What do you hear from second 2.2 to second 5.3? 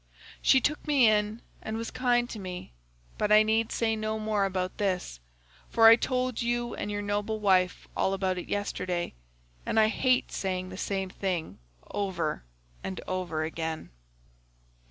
to me, but I need say no more about this,